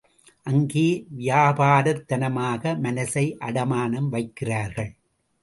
[0.43, 0.85] அங்கே
[1.17, 4.91] வியாபாரத்தனமாக மனசை அடமானம் வைக்கிறார்கள்.